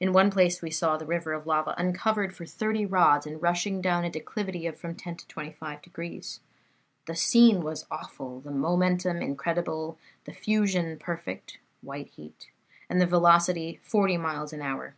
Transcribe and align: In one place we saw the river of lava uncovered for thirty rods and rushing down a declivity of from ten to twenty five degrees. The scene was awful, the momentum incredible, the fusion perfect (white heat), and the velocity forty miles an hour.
In 0.00 0.12
one 0.12 0.28
place 0.28 0.60
we 0.60 0.72
saw 0.72 0.96
the 0.96 1.06
river 1.06 1.32
of 1.32 1.46
lava 1.46 1.72
uncovered 1.78 2.34
for 2.34 2.44
thirty 2.44 2.84
rods 2.84 3.28
and 3.28 3.40
rushing 3.40 3.80
down 3.80 4.04
a 4.04 4.10
declivity 4.10 4.66
of 4.66 4.76
from 4.76 4.96
ten 4.96 5.14
to 5.16 5.24
twenty 5.28 5.52
five 5.52 5.80
degrees. 5.82 6.40
The 7.06 7.14
scene 7.14 7.62
was 7.62 7.86
awful, 7.88 8.40
the 8.40 8.50
momentum 8.50 9.18
incredible, 9.22 9.98
the 10.24 10.32
fusion 10.32 10.98
perfect 10.98 11.60
(white 11.80 12.08
heat), 12.08 12.50
and 12.90 13.00
the 13.00 13.06
velocity 13.06 13.78
forty 13.84 14.16
miles 14.16 14.52
an 14.52 14.62
hour. 14.62 14.96